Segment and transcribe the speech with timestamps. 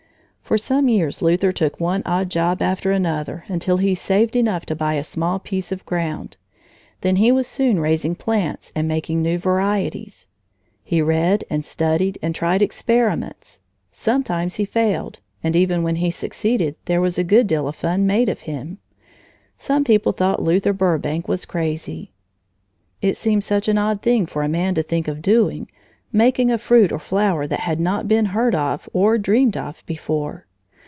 [0.51, 4.75] For some years Luther took one odd job after another until he saved enough to
[4.75, 6.35] buy a small piece of ground.
[6.99, 10.27] Then he was soon raising plants and making new varieties.
[10.83, 13.61] He read and studied and tried experiments.
[13.91, 18.05] Sometimes he failed, and even when he succeeded there was a good deal of fun
[18.05, 18.79] made of him.
[19.55, 22.11] Some people thought Luther Burbank was crazy.
[23.01, 25.71] It seemed such an odd thing for a man to think of doing
[26.13, 29.81] making a fruit or a flower that had not been heard of or dreamed of
[29.85, 30.45] before!